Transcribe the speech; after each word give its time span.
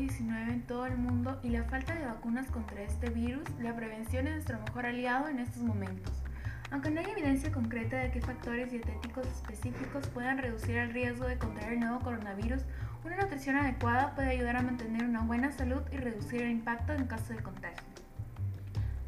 COVID-19 0.00 0.48
en 0.48 0.62
todo 0.62 0.86
el 0.86 0.96
mundo 0.96 1.38
y 1.42 1.50
la 1.50 1.64
falta 1.64 1.94
de 1.94 2.06
vacunas 2.06 2.50
contra 2.50 2.82
este 2.82 3.10
virus, 3.10 3.44
la 3.60 3.74
prevención 3.76 4.26
es 4.26 4.34
nuestro 4.34 4.58
mejor 4.60 4.86
aliado 4.86 5.28
en 5.28 5.38
estos 5.38 5.62
momentos. 5.62 6.12
Aunque 6.70 6.90
no 6.90 7.00
hay 7.00 7.10
evidencia 7.10 7.52
concreta 7.52 7.96
de 7.96 8.10
qué 8.10 8.20
factores 8.20 8.70
dietéticos 8.70 9.26
específicos 9.26 10.06
puedan 10.08 10.38
reducir 10.38 10.76
el 10.76 10.92
riesgo 10.92 11.26
de 11.26 11.36
contraer 11.36 11.74
el 11.74 11.80
nuevo 11.80 12.00
coronavirus, 12.00 12.62
una 13.04 13.16
nutrición 13.16 13.56
adecuada 13.56 14.14
puede 14.14 14.30
ayudar 14.30 14.56
a 14.56 14.62
mantener 14.62 15.04
una 15.04 15.20
buena 15.20 15.50
salud 15.50 15.82
y 15.90 15.96
reducir 15.96 16.42
el 16.42 16.50
impacto 16.50 16.92
en 16.92 17.06
caso 17.06 17.32
de 17.32 17.42
contagio. 17.42 17.82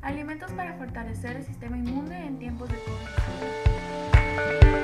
Alimentos 0.02 0.50
para 0.52 0.74
fortalecer 0.74 1.36
el 1.36 1.44
sistema 1.44 1.78
inmune 1.78 2.26
en 2.26 2.38
tiempos 2.38 2.68
de 2.68 2.76
COVID. 2.76 4.81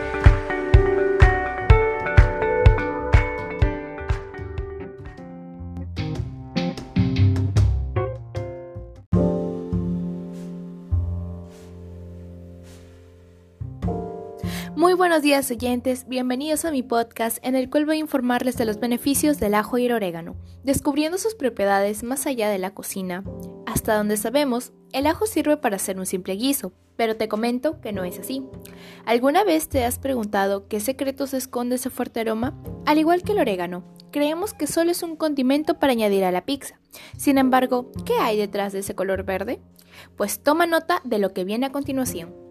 Muy 14.77 14.95
buenos 14.95 15.23
días 15.23 15.51
oyentes, 15.51 16.07
bienvenidos 16.09 16.65
a 16.65 16.71
mi 16.71 16.83
podcast 16.83 17.39
en 17.43 17.55
el 17.55 17.71
cual 17.71 17.87
voy 17.87 17.97
a 17.97 18.01
informarles 18.01 18.57
de 18.57 18.65
los 18.65 18.79
beneficios 18.79 19.41
del 19.41 19.55
ajo 19.55 19.79
y 19.79 19.87
el 19.87 19.93
orégano, 19.93 20.37
descubriendo 20.63 21.19
sus 21.19 21.35
propiedades 21.35 22.03
más 22.03 22.27
allá 22.27 22.49
de 22.49 22.59
la 22.59 22.75
cocina. 22.75 23.25
Hasta 23.67 23.97
donde 23.97 24.17
sabemos, 24.17 24.73
el 24.93 25.07
ajo 25.07 25.27
sirve 25.27 25.57
para 25.57 25.77
hacer 25.77 25.99
un 25.99 26.07
simple 26.07 26.35
guiso, 26.35 26.73
pero 26.97 27.17
te 27.17 27.29
comento 27.29 27.81
que 27.81 27.93
no 27.93 28.05
es 28.05 28.19
así. 28.19 28.45
¿Alguna 29.05 29.43
vez 29.43 29.69
te 29.69 29.85
has 29.85 29.99
preguntado 29.99 30.69
qué 30.69 30.81
secretos 30.81 31.35
esconde 31.35 31.77
ese 31.77 31.91
fuerte 31.91 32.21
aroma? 32.21 32.57
Al 32.87 32.99
igual 32.99 33.23
que 33.23 33.33
el 33.33 33.41
orégano, 33.41 33.85
creemos 34.11 34.55
que 34.55 34.67
solo 34.67 34.91
es 34.91 35.03
un 35.03 35.17
condimento 35.17 35.79
para 35.79 35.93
añadir 35.93 36.25
a 36.25 36.33
la 36.33 36.45
pizza. 36.45 36.79
Sin 37.17 37.39
embargo, 37.39 37.91
¿qué 38.05 38.15
hay 38.15 38.37
detrás 38.37 38.73
de 38.73 38.81
ese 38.81 38.95
color 38.95 39.25
verde? 39.25 39.61
Pues 40.17 40.43
toma 40.43 40.67
nota 40.67 41.01
de 41.05 41.19
lo 41.19 41.33
que 41.33 41.45
viene 41.45 41.67
a 41.67 41.73
continuación. 41.73 42.48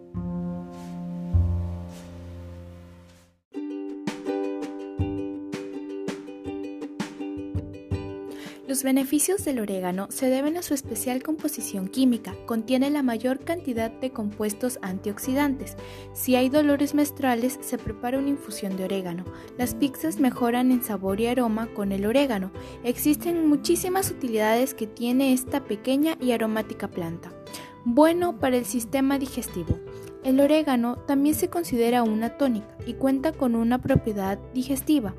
Los 8.68 8.82
beneficios 8.82 9.46
del 9.46 9.60
orégano 9.60 10.08
se 10.10 10.28
deben 10.28 10.58
a 10.58 10.62
su 10.62 10.74
especial 10.74 11.22
composición 11.22 11.88
química. 11.88 12.34
Contiene 12.44 12.90
la 12.90 13.02
mayor 13.02 13.38
cantidad 13.38 13.90
de 13.90 14.10
compuestos 14.10 14.78
antioxidantes. 14.82 15.74
Si 16.12 16.36
hay 16.36 16.50
dolores 16.50 16.92
menstruales, 16.92 17.58
se 17.62 17.78
prepara 17.78 18.18
una 18.18 18.28
infusión 18.28 18.76
de 18.76 18.84
orégano. 18.84 19.24
Las 19.56 19.74
pizzas 19.74 20.20
mejoran 20.20 20.70
en 20.70 20.82
sabor 20.82 21.18
y 21.18 21.28
aroma 21.28 21.68
con 21.68 21.92
el 21.92 22.04
orégano. 22.04 22.52
Existen 22.84 23.48
muchísimas 23.48 24.10
utilidades 24.10 24.74
que 24.74 24.86
tiene 24.86 25.32
esta 25.32 25.64
pequeña 25.64 26.18
y 26.20 26.32
aromática 26.32 26.88
planta. 26.88 27.32
Bueno 27.86 28.38
para 28.38 28.58
el 28.58 28.66
sistema 28.66 29.18
digestivo. 29.18 29.78
El 30.24 30.40
orégano 30.40 30.96
también 31.06 31.34
se 31.36 31.48
considera 31.48 32.02
una 32.02 32.36
tónica 32.36 32.76
y 32.84 32.92
cuenta 32.92 33.32
con 33.32 33.54
una 33.54 33.80
propiedad 33.80 34.38
digestiva 34.52 35.14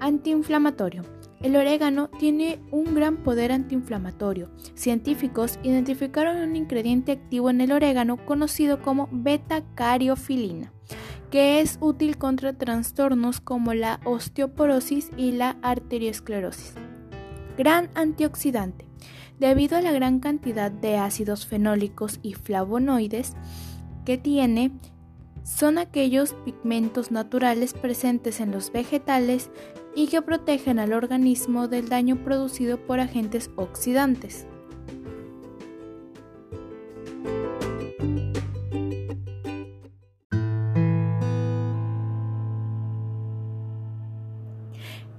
antiinflamatorio. 0.00 1.19
El 1.42 1.56
orégano 1.56 2.08
tiene 2.08 2.58
un 2.70 2.94
gran 2.94 3.16
poder 3.22 3.50
antiinflamatorio. 3.50 4.50
Científicos 4.74 5.58
identificaron 5.62 6.36
un 6.36 6.54
ingrediente 6.54 7.12
activo 7.12 7.48
en 7.48 7.62
el 7.62 7.72
orégano 7.72 8.18
conocido 8.26 8.82
como 8.82 9.08
beta-cariofilina, 9.10 10.70
que 11.30 11.60
es 11.60 11.78
útil 11.80 12.18
contra 12.18 12.52
trastornos 12.52 13.40
como 13.40 13.72
la 13.72 14.00
osteoporosis 14.04 15.10
y 15.16 15.32
la 15.32 15.56
arteriosclerosis. 15.62 16.74
Gran 17.56 17.88
antioxidante. 17.94 18.86
Debido 19.38 19.78
a 19.78 19.80
la 19.80 19.92
gran 19.92 20.20
cantidad 20.20 20.70
de 20.70 20.98
ácidos 20.98 21.46
fenólicos 21.46 22.18
y 22.20 22.34
flavonoides 22.34 23.32
que 24.04 24.18
tiene, 24.18 24.72
son 25.42 25.78
aquellos 25.78 26.34
pigmentos 26.44 27.10
naturales 27.10 27.74
presentes 27.74 28.40
en 28.40 28.52
los 28.52 28.72
vegetales 28.72 29.50
y 29.94 30.08
que 30.08 30.22
protegen 30.22 30.78
al 30.78 30.92
organismo 30.92 31.68
del 31.68 31.88
daño 31.88 32.22
producido 32.24 32.78
por 32.78 33.00
agentes 33.00 33.50
oxidantes. 33.56 34.46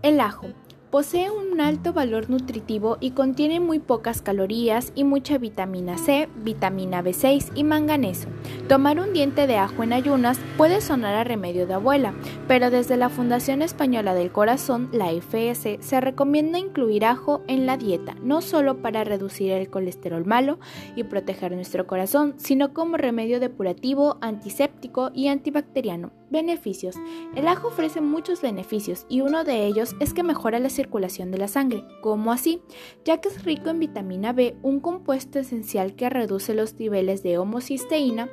El 0.02 0.20
ajo 0.20 0.48
Posee 0.92 1.32
un 1.32 1.62
alto 1.62 1.94
valor 1.94 2.30
nutritivo 2.30 2.98
y 3.00 3.12
contiene 3.12 3.62
muy 3.62 3.80
pocas 3.80 4.22
calorías 4.22 4.92
y 4.94 5.06
mucha 5.06 5.38
vitamina 5.38 5.98
C, 5.98 6.28
vitamina 6.44 7.02
B6 7.02 7.54
y 7.56 7.64
manganeso. 7.64 8.28
Tomar 8.72 9.02
un 9.02 9.12
diente 9.12 9.48
de 9.48 9.58
ajo 9.58 9.84
en 9.84 9.92
ayunas 9.92 10.40
puede 10.56 10.80
sonar 10.80 11.14
a 11.16 11.26
remedio 11.26 11.68
de 11.68 11.74
abuela, 11.74 12.14
pero 12.48 12.72
desde 12.72 12.96
la 12.96 13.10
Fundación 13.10 13.62
Española 13.62 14.14
del 14.14 14.32
Corazón, 14.32 14.88
la 14.94 15.12
FS, 15.12 15.80
se 15.82 16.00
recomienda 16.00 16.58
incluir 16.58 17.04
ajo 17.04 17.44
en 17.50 17.66
la 17.66 17.76
dieta, 17.76 18.16
no 18.24 18.42
solo 18.42 18.82
para 18.82 19.04
reducir 19.04 19.52
el 19.52 19.70
colesterol 19.70 20.26
malo 20.26 20.58
y 20.96 21.04
proteger 21.04 21.52
nuestro 21.52 21.86
corazón, 21.86 22.36
sino 22.38 22.74
como 22.74 22.96
remedio 22.96 23.42
depurativo, 23.42 24.18
antiséptico 24.22 25.12
y 25.14 25.28
antibacteriano. 25.28 26.21
Beneficios. 26.32 26.96
El 27.36 27.50
ajo 27.50 27.68
ofrece 27.68 28.00
muchos 28.00 28.42
beneficios 28.42 29.06
y 29.10 29.20
uno 29.20 29.44
de 29.44 29.66
ellos 29.66 29.98
es 30.00 30.14
que 30.14 30.24
mejora 30.24 30.60
la 30.60 30.70
circulación 30.70 31.30
de 31.30 31.38
la 31.38 31.50
sangre. 31.50 31.84
¿Cómo 32.02 32.32
así? 32.32 32.62
Ya 33.04 33.20
que 33.20 33.28
es 33.28 33.44
rico 33.44 33.70
en 33.70 33.80
vitamina 33.80 34.32
B, 34.32 34.56
un 34.64 34.80
compuesto 34.80 35.40
esencial 35.40 35.94
que 35.96 36.10
reduce 36.10 36.54
los 36.54 36.76
niveles 36.76 37.22
de 37.22 37.38
homocisteína. 37.38 38.30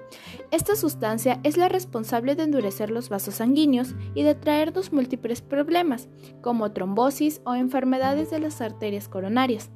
Esta 0.52 0.76
sustancia 0.76 1.40
es 1.42 1.56
la 1.56 1.68
responsable 1.68 2.36
de 2.36 2.44
endurecer 2.44 2.90
los 2.90 3.08
vasos 3.08 3.34
sanguíneos 3.34 3.96
y 4.14 4.22
de 4.22 4.36
traernos 4.36 4.92
múltiples 4.92 5.42
problemas, 5.42 6.08
como 6.40 6.70
trombosis 6.70 7.40
o 7.44 7.56
enfermedades 7.56 8.30
de 8.30 8.38
las 8.38 8.60
arterias 8.60 9.08
coronarias 9.08 9.70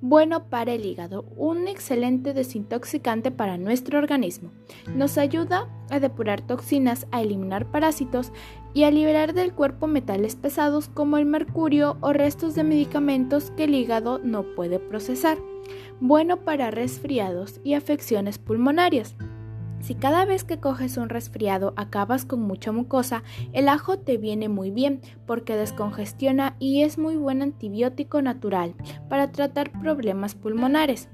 bueno 0.00 0.48
para 0.48 0.72
el 0.72 0.86
hígado, 0.86 1.24
un 1.36 1.68
excelente 1.68 2.34
desintoxicante 2.34 3.30
para 3.30 3.58
nuestro 3.58 3.98
organismo. 3.98 4.52
Nos 4.94 5.18
ayuda 5.18 5.68
a 5.90 6.00
depurar 6.00 6.40
toxinas, 6.40 7.06
a 7.10 7.22
eliminar 7.22 7.70
parásitos 7.70 8.32
y 8.74 8.84
a 8.84 8.90
liberar 8.90 9.34
del 9.34 9.52
cuerpo 9.52 9.86
metales 9.86 10.36
pesados 10.36 10.88
como 10.88 11.18
el 11.18 11.26
mercurio 11.26 11.96
o 12.00 12.12
restos 12.12 12.54
de 12.54 12.64
medicamentos 12.64 13.50
que 13.52 13.64
el 13.64 13.74
hígado 13.74 14.18
no 14.18 14.54
puede 14.54 14.78
procesar. 14.78 15.38
Bueno 16.00 16.44
para 16.44 16.70
resfriados 16.70 17.60
y 17.64 17.74
afecciones 17.74 18.38
pulmonarias. 18.38 19.16
Si 19.80 19.94
cada 19.94 20.24
vez 20.24 20.44
que 20.44 20.58
coges 20.58 20.96
un 20.96 21.08
resfriado 21.08 21.72
acabas 21.76 22.24
con 22.24 22.40
mucha 22.40 22.72
mucosa, 22.72 23.22
el 23.52 23.68
ajo 23.68 23.98
te 23.98 24.16
viene 24.16 24.48
muy 24.48 24.70
bien 24.70 25.00
porque 25.26 25.56
descongestiona 25.56 26.56
y 26.58 26.82
es 26.82 26.98
muy 26.98 27.16
buen 27.16 27.42
antibiótico 27.42 28.20
natural 28.20 28.74
para 29.08 29.30
tratar 29.32 29.70
problemas 29.80 30.34
pulmonares. 30.34 31.08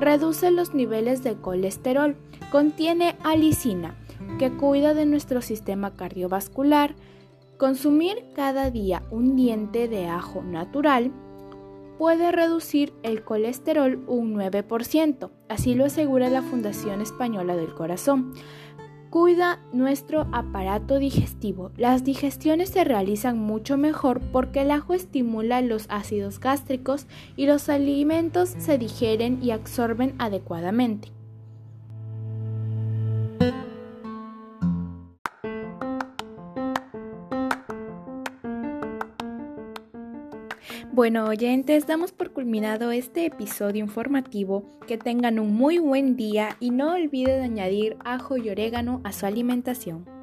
Reduce 0.00 0.50
los 0.50 0.74
niveles 0.74 1.22
de 1.22 1.36
colesterol. 1.36 2.16
Contiene 2.50 3.16
alicina, 3.22 3.96
que 4.38 4.50
cuida 4.52 4.94
de 4.94 5.06
nuestro 5.06 5.42
sistema 5.42 5.94
cardiovascular. 5.94 6.94
Consumir 7.58 8.24
cada 8.34 8.70
día 8.70 9.02
un 9.10 9.36
diente 9.36 9.88
de 9.88 10.08
ajo 10.08 10.42
natural 10.42 11.12
puede 11.98 12.32
reducir 12.32 12.92
el 13.02 13.22
colesterol 13.24 14.02
un 14.06 14.34
9%, 14.34 15.30
así 15.48 15.74
lo 15.74 15.84
asegura 15.86 16.28
la 16.28 16.42
Fundación 16.42 17.00
Española 17.00 17.56
del 17.56 17.74
Corazón. 17.74 18.34
Cuida 19.10 19.60
nuestro 19.72 20.26
aparato 20.32 20.98
digestivo. 20.98 21.70
Las 21.76 22.04
digestiones 22.04 22.68
se 22.70 22.84
realizan 22.84 23.38
mucho 23.38 23.78
mejor 23.78 24.20
porque 24.32 24.62
el 24.62 24.70
ajo 24.70 24.94
estimula 24.94 25.62
los 25.62 25.86
ácidos 25.88 26.40
gástricos 26.40 27.06
y 27.36 27.46
los 27.46 27.68
alimentos 27.68 28.50
se 28.58 28.78
digieren 28.78 29.38
y 29.42 29.52
absorben 29.52 30.14
adecuadamente. 30.18 31.15
Bueno, 40.92 41.26
oyentes, 41.26 41.86
damos 41.86 42.12
por 42.12 42.32
culminado 42.32 42.90
este 42.90 43.26
episodio 43.26 43.84
informativo. 43.84 44.64
Que 44.86 44.96
tengan 44.96 45.38
un 45.38 45.54
muy 45.54 45.78
buen 45.78 46.16
día 46.16 46.56
y 46.58 46.70
no 46.70 46.94
olviden 46.94 47.42
añadir 47.42 47.96
ajo 48.04 48.36
y 48.36 48.48
orégano 48.48 49.00
a 49.04 49.12
su 49.12 49.26
alimentación. 49.26 50.15